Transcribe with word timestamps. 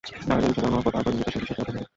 যাহার 0.07 0.41
যে-বিষয়ে 0.41 0.55
যেমন 0.55 0.75
অভাববোধ, 0.79 0.91
তাহার 0.93 1.03
প্রয়োজনবোধও 1.05 1.31
সেই 1.33 1.41
বিষয়ে 1.43 1.59
তদনুরূপ। 1.59 1.87